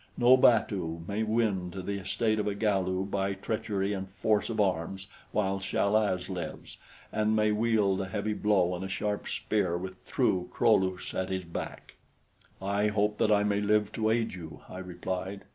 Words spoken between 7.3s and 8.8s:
may wield a heavy blow